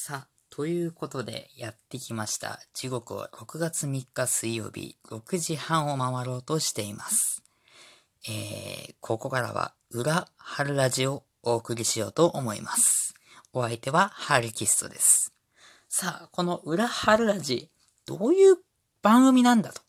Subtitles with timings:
[0.00, 2.60] さあ、ということでやってきました。
[2.72, 7.42] 時刻は6月3日水曜日6時半を回ろうとしています。
[8.28, 13.12] えー、ここからは裏春ラジをお送りしようと思います。
[13.52, 15.34] お相手はハルキストです。
[15.88, 17.68] さあ、この裏春ラジ、
[18.06, 18.56] どういう
[19.02, 19.82] 番組なんだと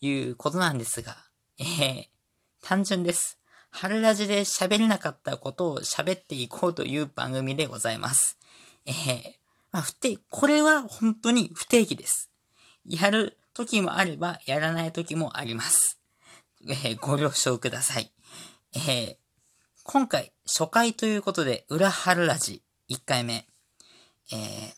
[0.00, 1.18] いうことなんですが、
[1.58, 2.06] えー、
[2.62, 3.38] 単純です。
[3.68, 8.40] 春ラジで喋れなかったことを喋っていこうという番組でございます。
[8.90, 9.22] えー、
[9.70, 12.30] まあ、不定、これは本当に不定期です。
[12.84, 16.00] やる時もあれば、やらない時もあります。
[16.68, 18.12] えー、ご了承ください。
[18.74, 19.16] えー、
[19.84, 23.46] 今回、初回ということで、裏春ラジ1回目。
[24.32, 24.72] えー、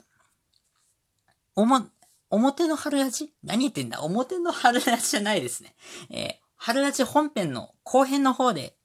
[1.56, 1.86] おも、
[2.28, 3.32] 表の春ラジ？
[3.42, 4.02] 何言ってんだ？
[4.02, 5.74] 表の春ラジじゃないですね。
[6.10, 8.76] えー、春ラジ本編の後編の方で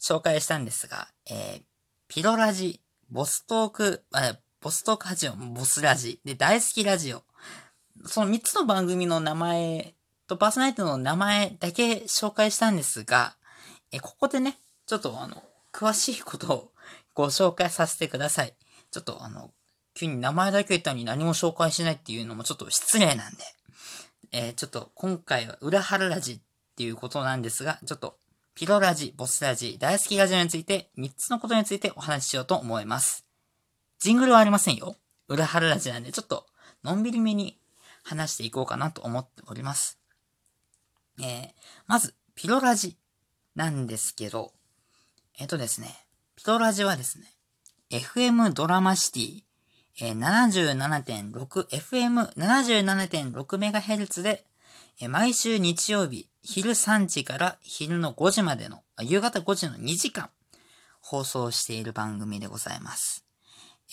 [0.00, 1.62] 紹介したんですが、えー、
[2.08, 2.80] ピロラジ、
[3.10, 7.24] ボストーク、あボストークラジオ、ボスラジ、で、大好きラジオ。
[8.06, 9.94] その3つの番組の名前
[10.28, 13.34] とパーソナリティの名前だけ紹介したんですが、
[13.90, 16.72] えここでね、ちょっとあの、詳しいことを
[17.14, 18.54] ご紹介させてください。
[18.92, 19.50] ちょっとあの、
[19.94, 23.38] 急に名前だけ言ったのに何も紹介しないっていうのもちょっと失礼なんで、
[24.30, 26.40] えー、ちょっと今回は裏腹ラジっ
[26.76, 28.16] ていうことなんですが、ちょっと
[28.60, 33.24] ピロラジ、ボスラジ、大好きラジオについて3つのことについてお話ししようと思います。
[34.00, 34.96] ジングルはありませんよ。
[35.28, 36.44] 裏腹ラジなんでちょっと
[36.84, 37.58] のんびりめに
[38.02, 39.98] 話していこうかなと思っております。
[41.22, 41.48] えー、
[41.86, 42.98] まず、ピロラジ
[43.54, 44.52] なんですけど、
[45.38, 46.04] えっ、とですね、
[46.36, 47.32] ピロラジはですね、
[47.88, 49.42] FM ドラマシティ、
[50.02, 51.66] えー、77.6、
[52.36, 54.44] FM77.6MHz で、
[55.00, 60.30] えー、毎週日曜日、昼3時から昼の5時までの、夕方5時の2時間、
[61.00, 63.24] 放送している番組でございます。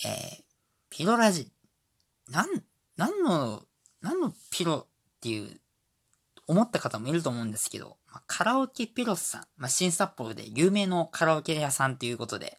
[0.04, 0.44] えー、
[0.90, 1.50] ピロラジ、
[2.30, 2.46] なん、
[2.96, 3.62] なんの、
[4.00, 5.60] なんのピロっていう、
[6.46, 12.58] 思った方もいると思うんですけど、まあ、カラオケピロスさん、まあ、新札幌で有名のカラオケ屋さんということで、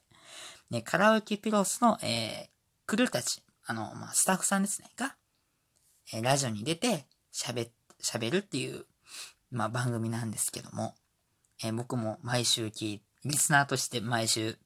[0.69, 2.47] ね、カラオケピロスの、えー、
[2.85, 5.15] クルーたち、あの、まあ、スタッフさんですね、が、
[6.13, 7.69] えー、ラジオに出て、喋、
[8.01, 8.85] 喋るっていう、
[9.51, 10.95] まあ、番組なんですけども、
[11.63, 14.57] えー、僕も毎週聞い、リスナーとして毎週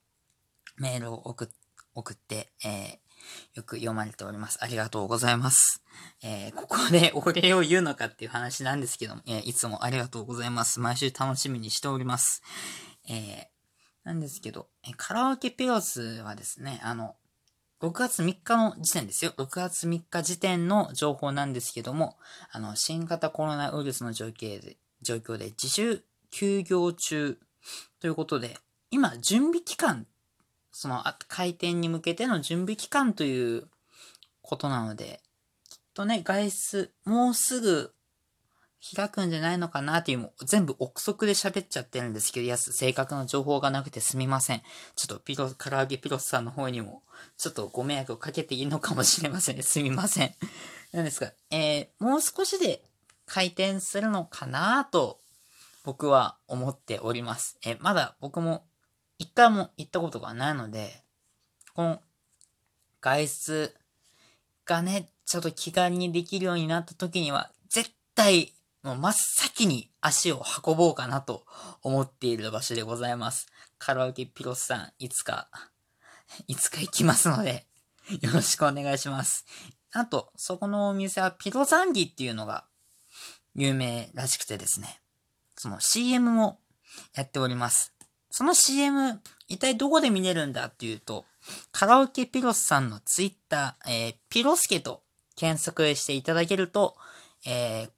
[0.78, 1.50] メールを送
[1.96, 4.58] 送って、えー、よく読まれております。
[4.62, 5.84] ありがとうございます。
[6.24, 10.80] えー、ここでお礼を言うのかっていう話なんですけども、え、いつもありがとうございます。
[10.80, 12.42] 毎週楽しみにしております。
[13.08, 13.50] え、
[14.04, 14.68] なんですけど、
[14.98, 17.16] カラオケピロスはですね、あの、
[17.84, 19.34] 6月3日の時点ですよ。
[19.36, 22.16] 6月3日時点の情報なんですけども、
[22.50, 26.02] あの、新型コロナウイルスの状況で、状況で自主
[26.32, 27.38] 休業中
[28.00, 28.58] ということで、
[28.90, 30.08] 今、準備期間、
[30.72, 33.68] その、開店に向けての準備期間という
[34.42, 35.22] ことなので、
[35.70, 37.94] きっとね、外出、もうすぐ
[38.96, 44.62] 開くんじゃないのかなっていう、もう全部憶測で喋っちゃってるんですけど、やす、正確な情報がなくてすみません。
[44.96, 47.02] ちょっとピロ、唐揚げピロスさんの方にも、
[47.38, 49.64] ちょっとご迷惑をかけていいのかもしれませんね。
[49.64, 50.36] すみません。
[50.92, 52.84] なんですが、えー、もう少しで
[53.26, 55.20] 開店するのかなと、
[55.86, 57.58] 僕は思っております。
[57.64, 58.66] えー、まだ僕も
[59.18, 61.02] 一回も行ったことがないので、
[61.74, 62.02] この
[63.00, 63.76] 外出
[64.66, 71.46] がね、ちょっと気軽にできるようになった時には、絶対もう真っ先に足を運ぼうかなと
[71.82, 73.48] 思っている場所でございます。
[73.78, 75.48] カラオケピロスさん、いつか、
[76.48, 77.66] いつか行きますので、
[78.22, 79.46] よろしくお願いします。
[79.94, 82.66] あと、そこのお店はピロザンギっていうのが
[83.56, 85.00] 有名らしくてですね、
[85.56, 86.60] その CM も
[87.16, 87.94] やっております。
[88.30, 91.26] その CM、一体どこで見れるんだっていうと、
[91.72, 95.04] カラオケピロスさんのツイッター、えー、ピロスケと
[95.36, 96.96] 検索していただけると、
[97.46, 97.90] えー、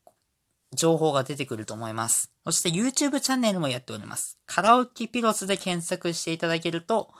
[0.76, 2.32] 情報が出てくると思います。
[2.46, 4.40] そして YouTube チャンネルもやっております。
[4.46, 7.12] カラオケピロスで検索していただけると、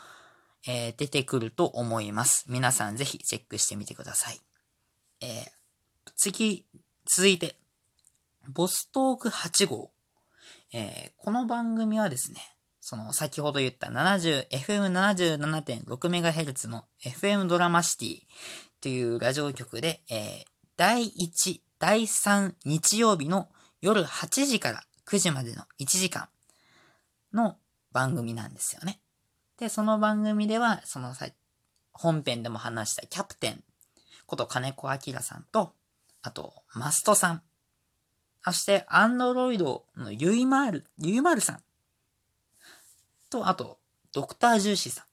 [0.68, 2.46] えー、出てくると思います。
[2.48, 4.40] 皆さんぜひチェックしてみてください。
[5.22, 5.30] えー、
[6.16, 6.66] 次、
[7.06, 7.56] 続いて、
[8.48, 9.92] ボストーク8号。
[10.74, 12.40] えー、この番組はですね、
[12.82, 18.20] その先ほど言った70、FM77.6MHz の FM ドラマシティ
[18.82, 20.44] というラジオ局で、えー、
[20.78, 23.50] 第1、第3日曜日の
[23.82, 26.30] 夜8時から9時までの1時間
[27.34, 27.58] の
[27.92, 29.00] 番組なんですよね。
[29.58, 31.28] で、その番組では、そのさ、
[31.94, 33.64] 本編でも話したキャプテン
[34.26, 35.74] こと金子明さんと、
[36.22, 37.42] あと、マストさん。
[38.44, 41.64] そして、アンドロイドのゆいまる、ゆいまるさん。
[43.30, 43.80] と、あと、
[44.12, 45.06] ドクタージューシーさん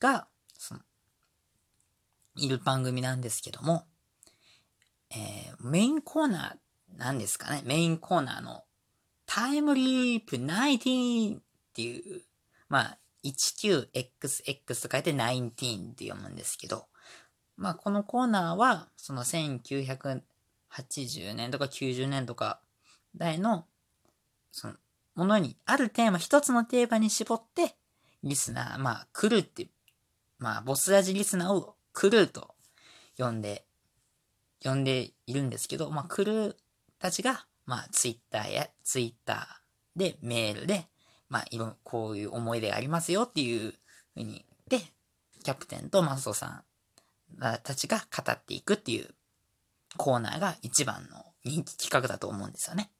[0.00, 0.26] が、
[0.56, 0.80] その、
[2.36, 3.86] いる番組なんですけども、
[5.16, 7.62] えー、メインコーナーなんですかね。
[7.64, 8.64] メインコーナーの
[9.26, 11.40] タイムリープ19っ
[11.74, 12.22] ていう、
[12.68, 14.02] まあ、19XX
[14.66, 16.86] と書いて19って読むんですけど、
[17.56, 20.22] まあ、このコーナーは、その1980
[21.34, 22.60] 年とか90年とか
[23.16, 23.66] 代の、
[24.52, 24.74] その、
[25.14, 27.76] ものに、あるテーマ、一つのテーマに絞って、
[28.24, 29.68] リスナー、まあ、来るって、
[30.38, 32.54] まあ、ボスラジリスナーを来ると
[33.16, 33.64] 呼んで、
[34.64, 36.56] 呼んでいるんですけど、まあ、来る
[36.98, 40.86] たちが、まあ、ツイッターや、ツイッターで、メールで、
[41.28, 43.72] まあ、いろ、こういう思い出がありますよっていう
[44.14, 44.92] ふうに言って、
[45.44, 46.64] キャプテンとマストさん
[47.62, 49.08] たちが語っていくっていう
[49.96, 52.90] コーナーが一番の人気企画だと思うんですよね。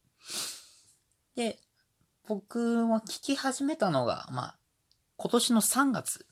[1.35, 1.59] で、
[2.27, 4.59] 僕は聞き始めたのが、まあ、
[5.17, 6.27] 今年の3月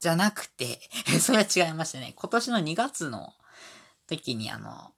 [0.00, 0.80] じゃなくて
[1.20, 2.12] それは違いましたね。
[2.16, 3.34] 今年の2月の
[4.08, 4.94] 時にあの、好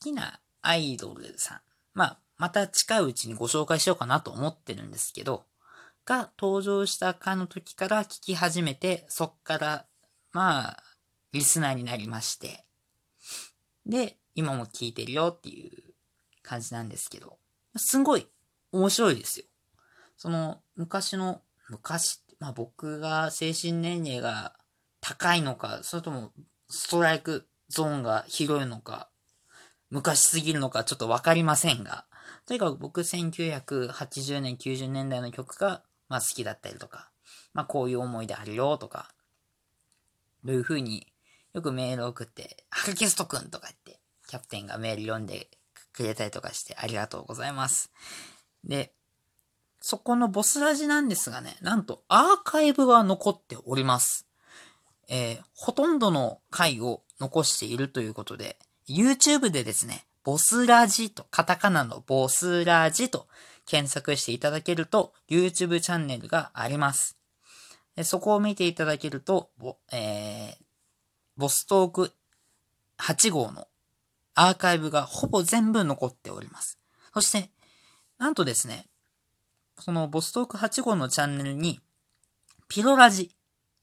[0.00, 1.60] きなアイドルさん、
[1.94, 5.44] まあ、また近いうちにご紹介しようかなと思ってるんですけど、
[6.04, 9.86] が登場したかの時から聞き始めて、そっから
[10.32, 10.82] まあ、
[11.32, 12.64] リスナーになりまして、
[13.84, 15.94] で、今も聞いてるよっていう
[16.42, 17.38] 感じなんですけど、
[17.76, 18.26] すんごい
[18.72, 19.46] 面白いですよ。
[20.16, 24.54] その、昔の、昔って、まあ僕が精神年齢が
[25.00, 26.32] 高いのか、それとも
[26.70, 29.08] ストライクゾーンが広いのか、
[29.90, 32.04] 昔すぎるのかちょっとわかりませんが、
[32.46, 37.10] とにかく僕1980年、90年代の曲が、まあ好きだったりとか、
[37.54, 39.14] まあこういう思い出あるよとか、
[40.44, 41.06] という風に
[41.54, 45.48] よくメール送って、ハカキストくんとか言って、キャプテンがメール読んで
[45.94, 47.90] くれたりとかしてありがとうございます。
[48.64, 48.92] で、
[49.80, 54.26] そこのボスラジなんですがね、なんとアーカイブが残っております。
[55.08, 58.58] えー、ほとんどの回を残しているということで、
[58.88, 63.28] YouTube でですね、ボスラジと、カタカナのボスラジと
[63.64, 67.16] 検索していただけると YouTube チャンネルがあります。
[68.02, 69.50] そこを見ていただけると、
[69.92, 70.56] えー、
[71.36, 72.12] ボストーク
[72.98, 73.68] 8号の
[74.34, 76.78] アーカイブがほぼ全部残っております。
[77.14, 77.50] そして、
[78.18, 78.86] なんとですね、
[79.78, 81.80] そのボストーク8号のチャンネルに、
[82.66, 83.30] ピロラジ、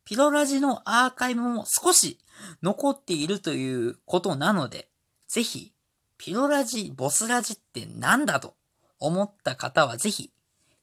[0.09, 2.17] ピロラジのアーカイブも少し
[2.63, 4.89] 残っているということなので、
[5.27, 5.71] ぜひ、
[6.17, 8.55] ピロラジ、ボスラジってなんだと
[8.99, 10.31] 思った方はぜひ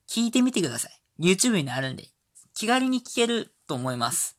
[0.09, 1.01] 聞いてみてください。
[1.19, 2.05] YouTube にあるんで
[2.55, 4.39] 気軽に聞けると思います。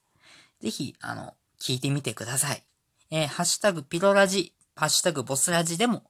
[0.62, 2.64] ぜひ、あの、聞いてみてください。
[3.12, 6.04] えー、ハッシュタグピロラジ、ハッシュタグボスラジでも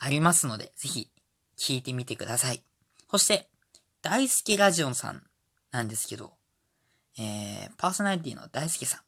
[0.00, 1.12] ありますので、ぜひ
[1.56, 2.64] 聞いてみてください。
[3.08, 3.48] そして、
[4.02, 5.22] 大好きラジオンさん
[5.70, 6.39] なんですけど、
[7.20, 9.02] えー、パーソナリティの大好きさ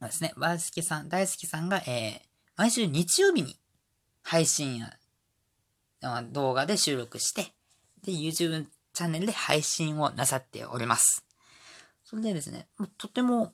[0.00, 0.04] ん。
[0.06, 3.56] ですね、大好きさん、大好きさんが、えー、毎週日曜日に
[4.22, 4.92] 配信や、
[6.32, 7.54] 動画で収録して、
[8.02, 11.24] で、YouTube チャンネルで配信をなさっております。
[12.04, 12.66] それでですね、
[12.98, 13.52] とても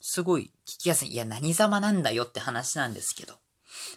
[0.00, 1.08] すごい聞きやすい。
[1.08, 3.34] いや、何様なんだよって話なんですけど、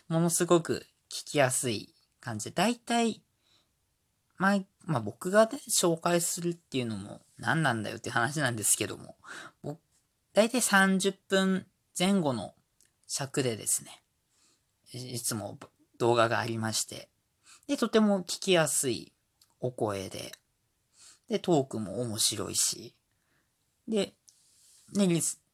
[0.07, 3.23] ものすごく聞きやすい感じで、だいたい、
[4.37, 4.55] ま
[4.87, 9.15] あ、僕がね、紹介するっていうのも何なんだよって話なんですけども、
[10.33, 11.65] だいたい30分
[11.97, 12.53] 前後の
[13.07, 14.03] 尺でですね、
[14.93, 15.57] いつも
[15.97, 17.09] 動画がありまして、
[17.67, 19.11] で、とても聞きやすい
[19.59, 20.31] お声で、
[21.27, 22.93] で、トークも面白いし、
[23.87, 24.13] で、
[24.93, 25.07] ね、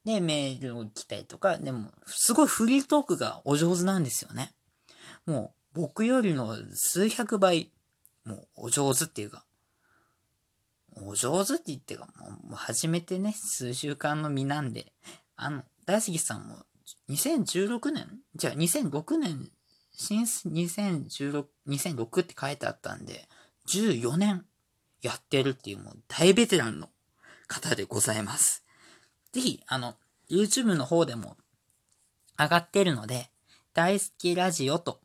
[0.04, 4.52] ね、メールを来たりとか、でも、すごいフリートークがお上手なんですよね。
[5.26, 7.72] もう、僕よりの数百倍、
[8.24, 9.44] もう、お上手っていうか、
[10.96, 14.92] お上手って言ってか、もう、初めてね、数週間の身なんで、
[15.36, 16.64] あの、大杉さんも、
[17.08, 19.50] 2016年じゃあ、2006年、
[19.92, 23.28] 新2016、2006って書いてあったんで、
[23.68, 24.44] 14年
[25.02, 26.88] やってるっていうもう大ベテランの
[27.46, 28.64] 方でございます。
[29.32, 29.96] ぜひ、あの、
[30.30, 31.36] YouTube の方でも
[32.38, 33.30] 上がってるので、
[33.72, 35.00] 大好きラジオと、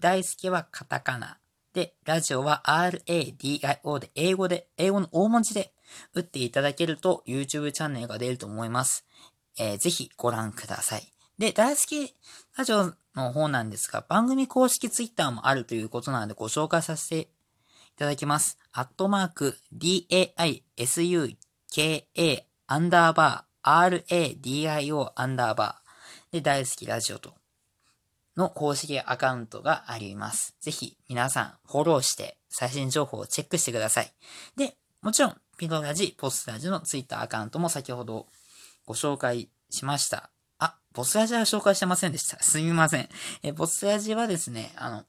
[0.00, 1.38] 大好きはカタカナ
[1.72, 5.72] で、ラジオは RADIO で、英語で、英語の大文字で
[6.14, 9.06] 打っていただけると YouTube チャンネルが出ると思います。
[9.58, 11.12] えー、ぜひご覧ください。
[11.38, 12.14] で、大好き
[12.56, 17.26] ラジオの方なんですが、番組公式 Twitter もあるということなのでご紹介させてい
[17.96, 18.58] ただきます。
[18.72, 21.24] アットマーク、daisuka
[22.66, 24.02] アンダーバー、
[24.40, 27.41] radio アンダーバーで大好きラジオと
[28.36, 30.56] の公式アカウントがあります。
[30.60, 34.12] ぜひ皆さんフォローして最新情報をチェックしてください。
[34.56, 38.26] で、もちろん、ピロラジ、ポスラジのツイッターアカウントも先ほど
[38.86, 40.30] ご紹介しました。
[40.58, 42.42] あ、ボスラジは紹介してませんでした。
[42.42, 43.08] すみません。
[43.42, 45.04] え、ボスラジはですね、あの、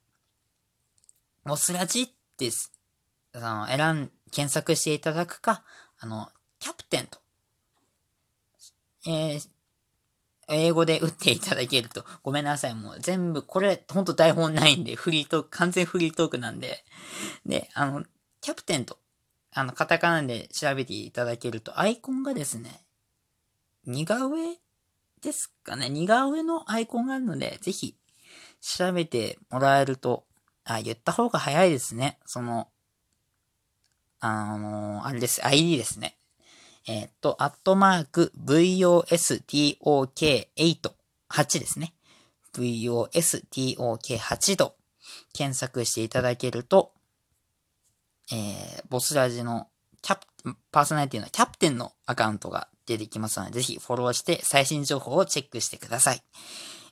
[1.46, 2.72] ボスラジです。
[3.34, 5.64] あの、選ん、検索していただくか、
[6.00, 7.20] あの、キャプテンと、
[9.06, 9.50] えー、
[10.50, 12.76] 英語で打っていただけると、ごめんなさい。
[12.76, 16.84] もう全部、これ、ほんと台本ないんで、フリートーク、完全フリートークなんで。
[17.46, 18.04] で、あの、
[18.42, 18.98] キャプテンと、
[19.52, 22.82] あの、カタカナで調べていただけると、アイコンがですね、
[23.86, 24.58] 似顔絵
[25.22, 25.90] ですかね。
[25.90, 27.96] 似顔絵のアイコンがあるので、ぜひ、
[28.62, 30.26] 調べてもらえると、
[30.66, 32.20] あ、言った方が早いですね。
[32.26, 32.70] その、
[34.20, 35.46] あの、あれです。
[35.46, 36.18] ID ですね。
[36.88, 40.92] えっ、と、アットマーク VOSTOK8、
[41.30, 41.94] 8ですね。
[42.54, 44.76] VOSTOK8 と
[45.34, 46.92] 検索していただけると、
[48.32, 49.68] えー、ボスラジの
[50.02, 50.24] キャプ、
[50.72, 56.22] パーソナリティのキャプテンのアカウントが出てきますので、ぜひフォローして最新情報をチェックしてください。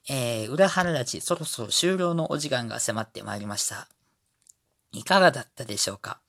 [0.10, 3.88] えー、裏腹立ち、そろそろ終了のお時間が迫ってまいりました。
[4.94, 6.20] いかがだったでしょうか、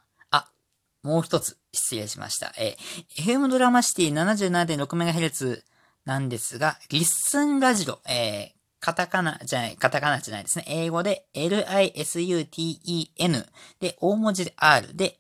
[1.03, 2.53] もう一つ失礼しました。
[2.59, 5.63] えー、FM ドラマシティ 77.6MHz
[6.05, 10.65] なんですが、リッスンラジオ、えー、カタカナじゃない、カタカナじゃないですね。
[10.69, 13.47] 英語で lisuten
[13.81, 15.19] で、大文字で R で、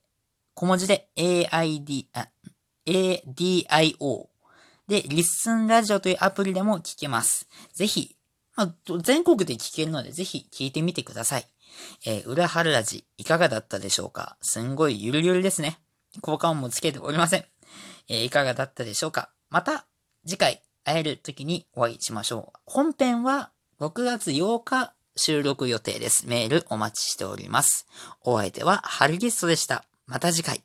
[0.54, 2.28] 小文字で aid、あ、
[2.86, 4.26] adio
[4.88, 7.48] で、リッスンラジオというアプリでも聞けます。
[7.72, 8.16] ぜひ、
[8.56, 11.46] まあ、全国で聞けるので、ぜひ聞いてみてください。
[12.06, 14.36] えー、裏春ラジ、いかがだったでしょうか？
[14.40, 15.78] すんごいゆるゆるですね。
[16.20, 17.44] 効果音もつけておりません。
[18.08, 19.30] えー、いかがだったでしょうか？
[19.50, 19.86] また、
[20.26, 22.58] 次回、会える時にお会いしましょう。
[22.66, 23.50] 本編は
[23.80, 26.26] 6月8日収録予定です。
[26.26, 27.86] メールお待ちしております。
[28.22, 29.84] お相手はハルギストでした。
[30.06, 30.62] また次回。